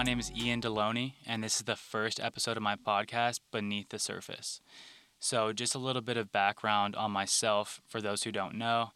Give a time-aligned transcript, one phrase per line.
[0.00, 3.90] My name is Ian Deloney, and this is the first episode of my podcast, Beneath
[3.90, 4.62] the Surface.
[5.18, 8.92] So, just a little bit of background on myself for those who don't know.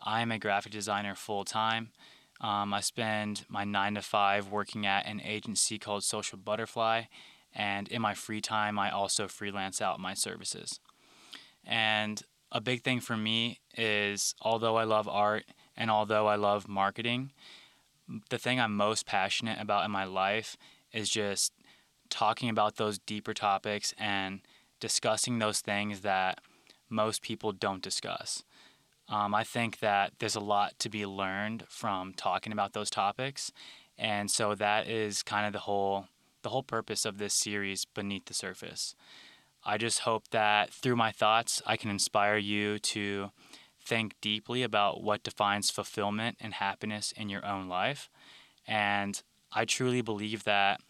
[0.00, 1.90] I am a graphic designer full time.
[2.40, 7.06] Um, I spend my nine to five working at an agency called Social Butterfly,
[7.52, 10.78] and in my free time, I also freelance out my services.
[11.64, 12.22] And
[12.52, 17.32] a big thing for me is although I love art and although I love marketing,
[18.30, 20.56] the thing I'm most passionate about in my life
[20.92, 21.52] is just
[22.08, 24.40] talking about those deeper topics and
[24.80, 26.40] discussing those things that
[26.88, 28.44] most people don't discuss.
[29.08, 33.52] Um, I think that there's a lot to be learned from talking about those topics,
[33.96, 36.06] and so that is kind of the whole
[36.42, 38.94] the whole purpose of this series, Beneath the Surface.
[39.64, 43.30] I just hope that through my thoughts, I can inspire you to
[43.86, 48.10] think deeply about what defines fulfillment and happiness in your own life.
[48.66, 50.80] And I truly believe that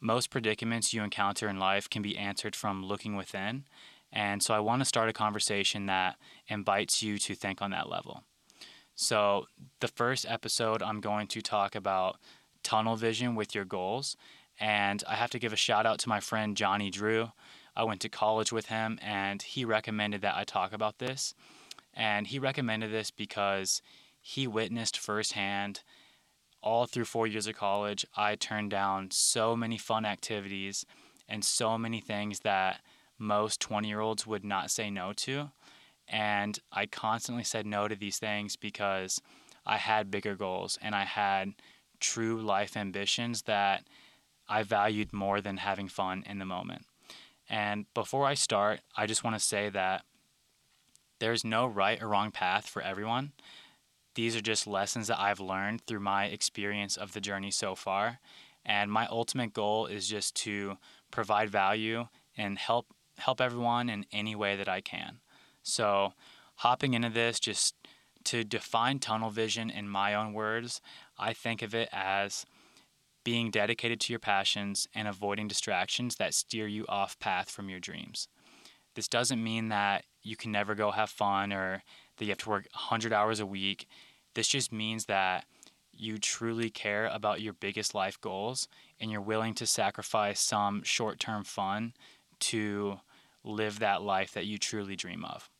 [0.00, 3.64] most predicaments you encounter in life can be answered from looking within.
[4.12, 7.88] And so I want to start a conversation that invites you to think on that
[7.88, 8.22] level.
[8.94, 9.46] So,
[9.80, 12.18] the first episode, I'm going to talk about
[12.62, 14.16] tunnel vision with your goals.
[14.60, 17.32] And I have to give a shout out to my friend Johnny Drew.
[17.74, 21.34] I went to college with him, and he recommended that I talk about this.
[21.94, 23.80] And he recommended this because
[24.20, 25.80] he witnessed firsthand
[26.62, 28.06] all through four years of college.
[28.16, 30.86] I turned down so many fun activities
[31.28, 32.80] and so many things that
[33.18, 35.50] most 20 year olds would not say no to.
[36.08, 39.20] And I constantly said no to these things because
[39.66, 41.54] I had bigger goals and I had
[42.00, 43.84] true life ambitions that
[44.48, 46.84] I valued more than having fun in the moment.
[47.48, 50.04] And before I start, I just want to say that
[51.20, 53.32] there's no right or wrong path for everyone.
[54.14, 58.20] These are just lessons that I've learned through my experience of the journey so far.
[58.64, 60.78] And my ultimate goal is just to
[61.10, 62.86] provide value and help
[63.18, 65.20] help everyone in any way that I can.
[65.62, 66.14] So,
[66.56, 67.76] hopping into this just
[68.24, 70.80] to define tunnel vision in my own words,
[71.18, 72.44] I think of it as
[73.24, 77.80] being dedicated to your passions, and avoiding distractions that steer you off path from your
[77.80, 78.28] dreams.
[78.94, 81.82] This doesn't mean that you can never go have fun or
[82.16, 83.86] that you have to work 100 hours a week.
[84.34, 85.44] This just means that
[85.92, 88.66] you truly care about your biggest life goals
[88.98, 91.92] and you're willing to sacrifice some short term fun
[92.40, 92.98] to
[93.44, 95.50] live that life that you truly dream of.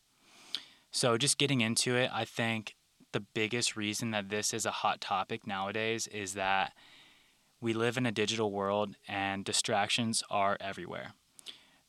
[0.91, 2.77] So, just getting into it, I think
[3.13, 6.73] the biggest reason that this is a hot topic nowadays is that
[7.61, 11.15] we live in a digital world and distractions are everywhere.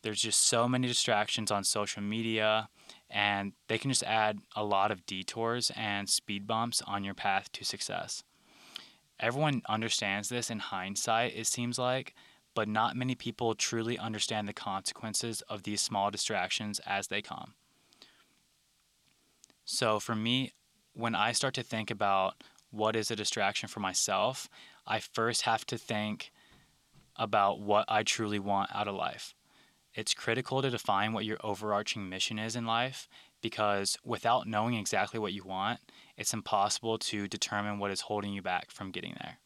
[0.06, 2.70] There's just so many distractions on social media,
[3.10, 7.52] and they can just add a lot of detours and speed bumps on your path
[7.54, 8.24] to success.
[9.20, 12.14] Everyone understands this in hindsight, it seems like,
[12.54, 17.56] but not many people truly understand the consequences of these small distractions as they come.
[19.64, 20.54] So, for me,
[20.94, 24.50] when I start to think about what is a distraction for myself,
[24.86, 26.32] I first have to think
[27.16, 29.35] about what I truly want out of life.
[29.96, 33.08] It's critical to define what your overarching mission is in life
[33.42, 35.80] because without knowing exactly what you want,
[36.18, 39.38] it's impossible to determine what is holding you back from getting there.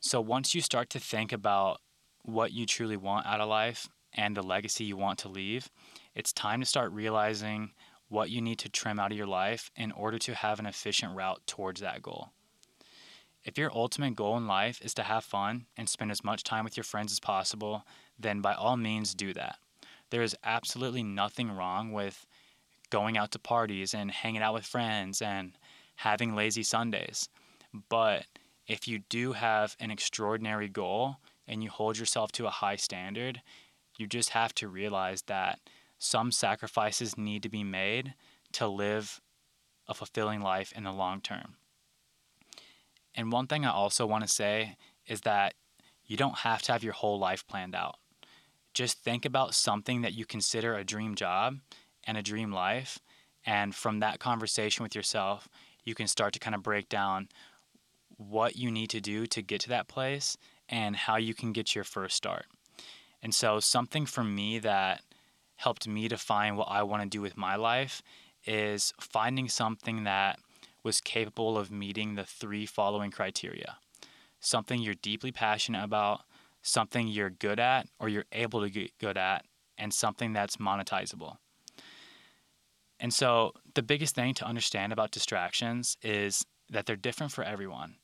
[0.00, 1.80] So once you start to think about
[2.22, 5.70] what you truly want out of life and the legacy you want to leave,
[6.14, 7.70] it's time to start realizing
[8.08, 11.16] what you need to trim out of your life in order to have an efficient
[11.16, 12.32] route towards that goal.
[13.44, 16.64] If your ultimate goal in life is to have fun and spend as much time
[16.64, 17.84] with your friends as possible,
[18.18, 19.56] then by all means do that.
[20.10, 22.26] There is absolutely nothing wrong with
[22.90, 25.52] going out to parties and hanging out with friends and
[25.96, 27.28] having lazy Sundays.
[27.88, 28.26] But
[28.66, 31.16] if you do have an extraordinary goal
[31.48, 33.42] and you hold yourself to a high standard,
[33.96, 35.58] you just have to realize that
[35.98, 38.14] some sacrifices need to be made
[38.52, 39.20] to live
[39.88, 41.56] a fulfilling life in the long term.
[43.14, 44.76] And one thing I also want to say
[45.06, 45.54] is that
[46.06, 47.96] you don't have to have your whole life planned out.
[48.74, 51.58] Just think about something that you consider a dream job
[52.04, 52.98] and a dream life.
[53.44, 55.48] And from that conversation with yourself,
[55.84, 57.28] you can start to kind of break down
[58.16, 60.36] what you need to do to get to that place
[60.68, 62.46] and how you can get your first start.
[63.22, 65.02] And so, something for me that
[65.56, 68.02] helped me define what I want to do with my life
[68.46, 70.38] is finding something that
[70.82, 73.76] was capable of meeting the three following criteria
[74.42, 76.22] something you're deeply passionate about,
[76.62, 79.44] something you're good at or you're able to get good at,
[79.78, 81.36] and something that's monetizable.
[83.00, 87.96] And so, the biggest thing to understand about distractions is that they're different for everyone.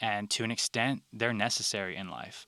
[0.00, 2.46] And to an extent, they're necessary in life.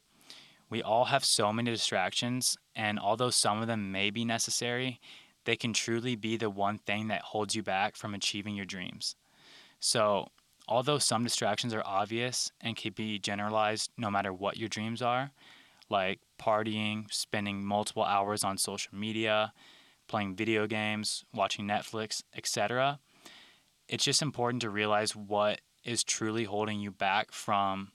[0.71, 5.01] We all have so many distractions, and although some of them may be necessary,
[5.45, 9.17] they can truly be the one thing that holds you back from achieving your dreams.
[9.81, 10.29] So,
[10.67, 15.31] although some distractions are obvious and can be generalized no matter what your dreams are,
[15.89, 19.53] like partying, spending multiple hours on social media,
[20.07, 22.99] playing video games, watching Netflix, etc.,
[23.89, 27.93] it's just important to realize what is truly holding you back from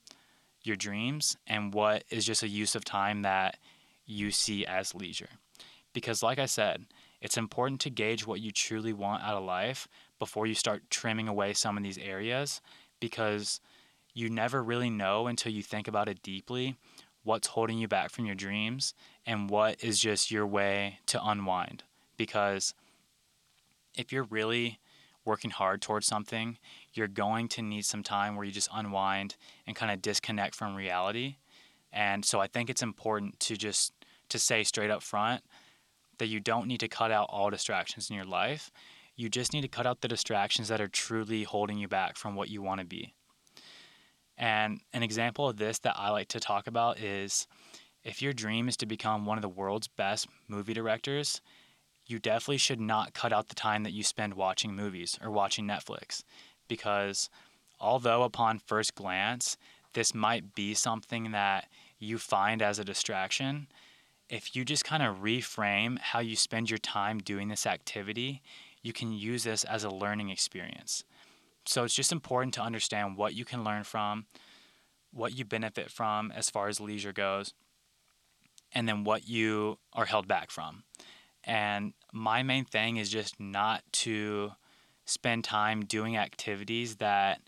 [0.62, 3.58] your dreams and what is just a use of time that
[4.06, 5.28] you see as leisure.
[5.92, 6.86] Because, like I said,
[7.20, 9.86] it's important to gauge what you truly want out of life
[10.24, 12.62] before you start trimming away some of these areas
[12.98, 13.60] because
[14.14, 16.76] you never really know until you think about it deeply
[17.24, 18.94] what's holding you back from your dreams
[19.26, 21.82] and what is just your way to unwind.
[22.16, 22.72] Because
[23.94, 24.78] if you're really
[25.26, 26.56] working hard towards something,
[26.94, 29.36] you're going to need some time where you just unwind
[29.66, 31.36] and kind of disconnect from reality.
[31.92, 33.92] And so I think it's important to just
[34.30, 35.42] to say straight up front
[36.16, 38.70] that you don't need to cut out all distractions in your life.
[39.16, 42.34] You just need to cut out the distractions that are truly holding you back from
[42.34, 43.14] what you want to be.
[44.36, 47.46] And an example of this that I like to talk about is
[48.02, 51.40] if your dream is to become one of the world's best movie directors,
[52.06, 55.66] you definitely should not cut out the time that you spend watching movies or watching
[55.66, 56.22] Netflix
[56.68, 57.30] because
[57.80, 59.56] although upon first glance
[59.94, 61.68] this might be something that
[61.98, 63.68] you find as a distraction,
[64.28, 68.42] if you just kind of reframe how you spend your time doing this activity,
[68.84, 71.02] you can use this as a learning experience.
[71.66, 74.26] So it's just important to understand what you can learn from,
[75.10, 77.54] what you benefit from as far as leisure goes,
[78.72, 80.84] and then what you are held back from.
[81.42, 84.52] And my main thing is just not to
[85.06, 87.40] spend time doing activities that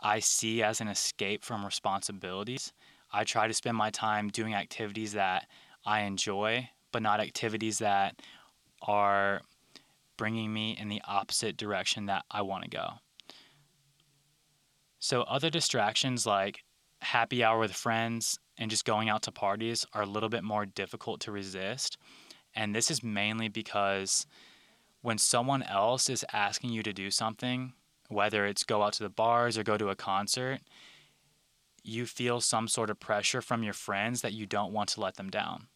[0.00, 2.72] I see as an escape from responsibilities.
[3.12, 5.46] I try to spend my time doing activities that
[5.84, 8.22] I enjoy, but not activities that
[8.82, 9.42] are
[10.16, 12.88] bringing me in the opposite direction that I want to go.
[14.98, 16.64] So, other distractions like
[17.02, 20.64] happy hour with friends and just going out to parties are a little bit more
[20.64, 21.98] difficult to resist.
[22.54, 24.26] And this is mainly because
[25.02, 27.74] when someone else is asking you to do something,
[28.08, 30.60] whether it's go out to the bars or go to a concert,
[31.82, 35.16] you feel some sort of pressure from your friends that you don't want to let
[35.16, 35.66] them down.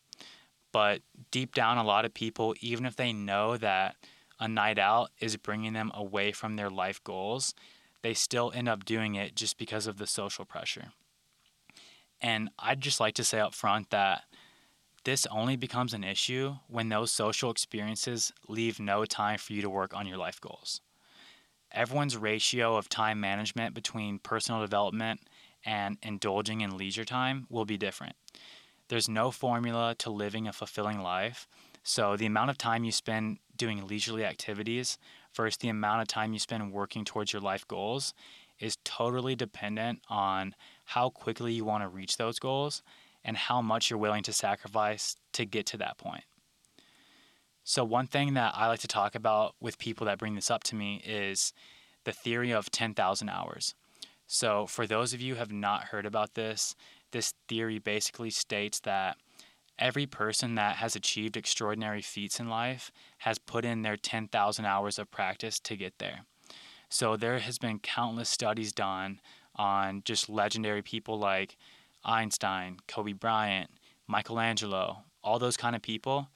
[0.73, 3.97] But deep down, a lot of people, even if they know that
[4.41, 7.55] a night out is bringing them away from their life goals,
[8.03, 10.93] they still end up doing it just because of the social pressure.
[12.21, 14.23] And I'd just like to say up front that
[15.05, 19.71] this only becomes an issue when those social experiences leave no time for you to
[19.71, 20.81] work on your life goals.
[21.71, 25.21] Everyone's ratio of time management between personal development
[25.65, 28.17] and indulging in leisure time will be different.
[28.89, 31.47] There's no formula to living a fulfilling life.
[31.83, 34.99] So, the amount of time you spend doing leisurely activities
[35.35, 38.15] versus the amount of time you spend working towards your life goals
[38.59, 42.83] is totally dependent on how quickly you want to reach those goals
[43.25, 46.25] and how much you're willing to sacrifice to get to that point.
[47.63, 50.65] So, one thing that I like to talk about with people that bring this up
[50.65, 51.53] to me is
[52.05, 53.75] the theory of 10,000 hours.
[54.27, 56.75] So, for those of you who have not heard about this,
[57.13, 59.19] this theory basically states that
[59.79, 64.99] every person that has achieved extraordinary feats in life has put in their 10,000 hours
[64.99, 66.21] of practice to get there.
[66.89, 69.21] So there has been countless studies done
[69.57, 71.57] on just legendary people like
[72.05, 73.71] Einstein, Kobe Bryant,
[74.07, 76.29] Michelangelo, all those kind of people,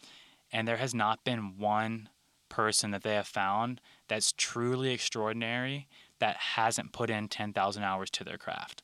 [0.52, 2.08] and there has not been one
[2.48, 8.24] person that they have found that's truly extraordinary that hasn't put in 10,000 hours to
[8.24, 8.82] their craft.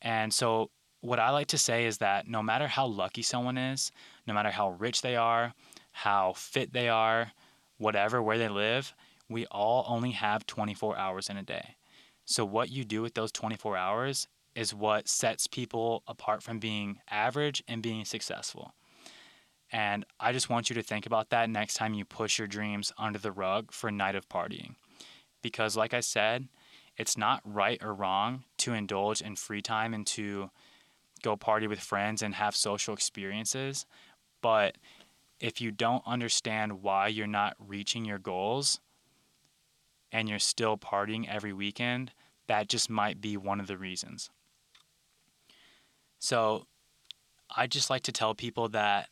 [0.00, 3.90] And so what I like to say is that no matter how lucky someone is,
[4.26, 5.54] no matter how rich they are,
[5.92, 7.32] how fit they are,
[7.78, 8.94] whatever, where they live,
[9.28, 11.76] we all only have 24 hours in a day.
[12.24, 16.98] So, what you do with those 24 hours is what sets people apart from being
[17.10, 18.74] average and being successful.
[19.72, 22.92] And I just want you to think about that next time you push your dreams
[22.98, 24.74] under the rug for a night of partying.
[25.42, 26.48] Because, like I said,
[26.96, 30.50] it's not right or wrong to indulge in free time and to
[31.22, 33.86] go party with friends and have social experiences.
[34.42, 34.76] But
[35.38, 38.80] if you don't understand why you're not reaching your goals
[40.12, 42.12] and you're still partying every weekend,
[42.46, 44.30] that just might be one of the reasons.
[46.18, 46.66] So
[47.54, 49.08] I just like to tell people that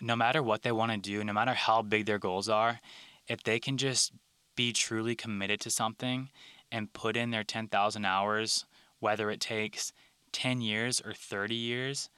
[0.00, 2.80] no matter what they want to do, no matter how big their goals are,
[3.28, 4.12] if they can just
[4.56, 6.28] be truly committed to something
[6.70, 8.66] and put in their 10,000 hours
[9.02, 9.92] whether it takes
[10.32, 12.10] 10 years or 30 years,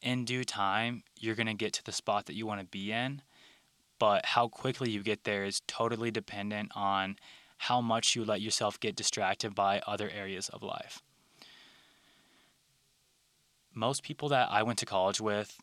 [0.00, 2.92] in due time, you're going to get to the spot that you want to be
[2.92, 3.22] in.
[3.98, 7.16] But how quickly you get there is totally dependent on
[7.58, 11.00] how much you let yourself get distracted by other areas of life.
[13.72, 15.56] Most people that I went to college with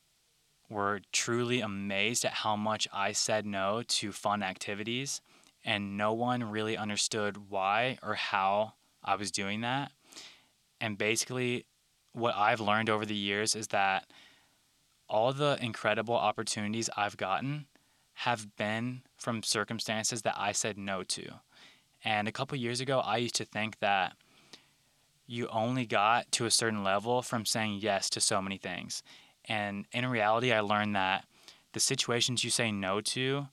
[0.70, 5.20] were truly amazed at how much I said no to fun activities,
[5.66, 9.92] and no one really understood why or how I was doing that.
[10.80, 11.66] And basically,
[12.14, 14.08] what I've learned over the years is that
[15.08, 17.66] all the incredible opportunities I've gotten
[18.14, 21.40] have been from circumstances that I said no to.
[22.04, 24.14] And a couple years ago, I used to think that
[25.26, 29.04] you only got to a certain level from saying yes to so many things.
[29.46, 31.26] And in reality, I learned that
[31.74, 33.48] the situations you say no to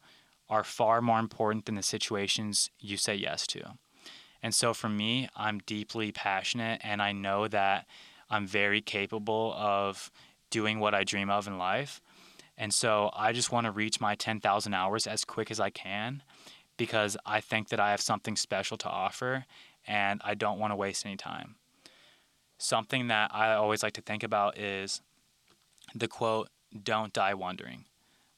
[0.49, 3.75] are far more important than the situations you say yes to.
[4.43, 7.87] And so for me, I'm deeply passionate and I know that
[8.31, 10.11] I'm very capable of
[10.51, 12.01] doing what I dream of in life.
[12.59, 16.23] And so I just want to reach my 10,000 hours as quick as I can
[16.77, 19.45] because I think that I have something special to offer
[19.87, 21.57] and I don't want to waste any time.
[22.59, 25.03] Something that I always like to think about is
[25.95, 26.49] the quote,
[26.83, 27.85] Don't die wondering.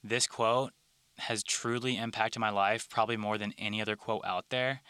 [0.02, 0.72] This quote
[1.18, 4.82] has truly impacted my life, probably more than any other quote out there.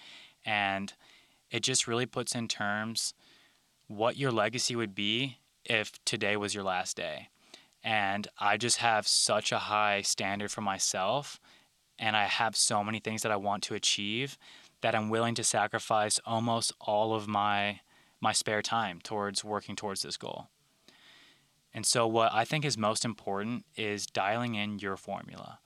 [0.44, 0.92] And
[1.50, 3.14] it just really puts in terms
[3.88, 7.28] what your legacy would be if today was your last day.
[7.82, 11.40] And I just have such a high standard for myself,
[11.98, 14.38] and I have so many things that I want to achieve
[14.80, 17.80] that I'm willing to sacrifice almost all of my
[18.20, 20.48] my spare time towards working towards this goal.
[21.72, 25.60] And so what I think is most important is dialing in your formula.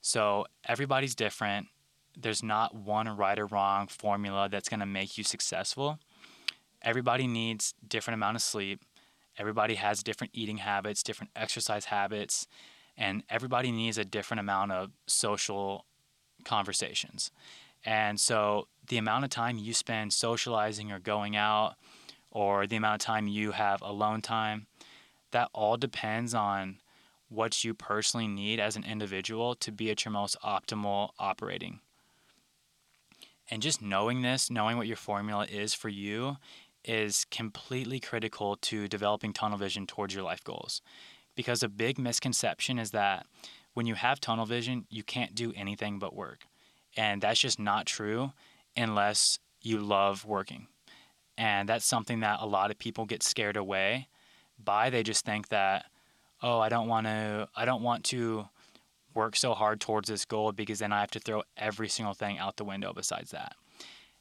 [0.00, 1.68] So everybody's different.
[2.18, 6.00] There's not one right or wrong formula that's going to make you successful.
[6.82, 8.84] Everybody needs different amount of sleep.
[9.38, 12.46] Everybody has different eating habits, different exercise habits,
[12.96, 15.86] and everybody needs a different amount of social
[16.44, 17.30] conversations.
[17.84, 21.74] And so the amount of time you spend socializing or going out
[22.30, 24.66] or the amount of time you have alone time,
[25.30, 26.78] that all depends on
[27.28, 31.80] what you personally need as an individual to be at your most optimal operating.
[33.50, 36.36] And just knowing this, knowing what your formula is for you,
[36.84, 40.82] is completely critical to developing tunnel vision towards your life goals.
[41.34, 43.26] Because a big misconception is that
[43.74, 46.40] when you have tunnel vision, you can't do anything but work.
[46.96, 48.32] And that's just not true
[48.76, 50.66] unless you love working.
[51.38, 54.08] And that's something that a lot of people get scared away
[54.62, 54.90] by.
[54.90, 55.86] They just think that,
[56.42, 58.48] oh, I don't want to I don't want to
[59.14, 62.38] work so hard towards this goal because then I have to throw every single thing
[62.38, 63.54] out the window besides that.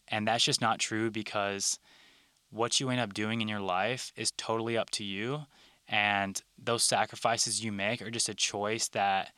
[0.08, 1.80] And that's just not true because
[2.52, 5.46] what you end up doing in your life is totally up to you.
[5.88, 9.34] And those sacrifices you make are just a choice that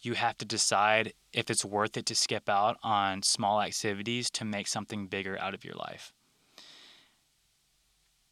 [0.00, 4.44] you have to decide if it's worth it to skip out on small activities to
[4.44, 6.12] make something bigger out of your life.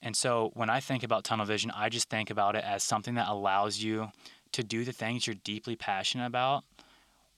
[0.02, 3.14] And so when I think about tunnel vision, I just think about it as something
[3.14, 4.11] that allows you
[4.52, 6.64] to do the things you're deeply passionate about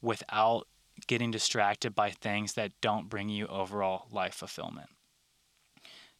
[0.00, 0.66] without
[1.06, 4.88] getting distracted by things that don't bring you overall life fulfillment.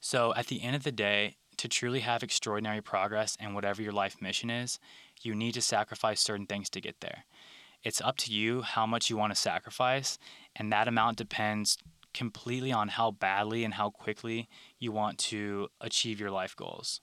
[0.04, 3.92] So at the end of the day, to truly have extraordinary progress in whatever your
[3.92, 4.80] life mission is,
[5.22, 7.24] you need to sacrifice certain things to get there.
[7.84, 10.18] It's up to you how much you want to sacrifice,
[10.56, 11.78] and that amount depends
[12.12, 14.48] completely on how badly and how quickly
[14.80, 17.00] you want to achieve your life goals.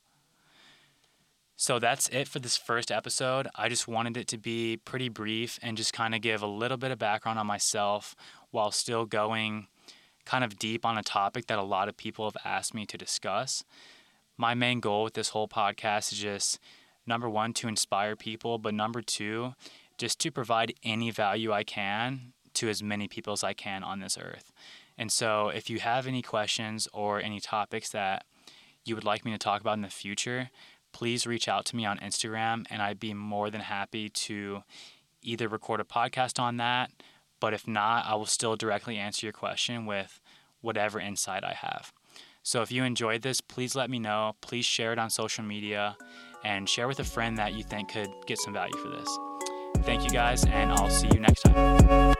[1.56, 3.48] So that's it for this first episode.
[3.56, 6.78] I just wanted it to be pretty brief and just kind of give a little
[6.78, 8.14] bit of background on myself
[8.52, 9.68] while still going
[10.30, 13.00] kind of deep on a topic that a lot of people have asked me to
[13.00, 13.64] discuss.
[14.38, 16.60] My main goal with this whole podcast is just
[17.08, 19.56] number one, to inspire people, but number two,
[19.98, 24.00] just to provide any value I can to as many people as I can on
[24.00, 24.54] this earth.
[25.00, 28.26] And so, if you have any questions or any topics that
[28.86, 30.52] you would like me to talk about in the future,
[30.92, 34.62] please reach out to me on Instagram, and I'd be more than happy to
[35.24, 36.92] either record a podcast on that
[37.40, 40.20] but if not, I will still directly answer your question with
[40.62, 41.94] whatever insight I have.
[42.44, 44.36] So if you enjoyed this, please let me know.
[44.42, 45.98] Please share it on social media
[46.44, 49.18] and share with a friend that you think could get some value for this.
[49.84, 52.16] Thank you guys, and I'll see you next time.